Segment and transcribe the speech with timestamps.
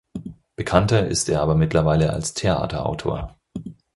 [0.55, 3.37] Bekannter ist er aber mittlerweile als Theaterautor.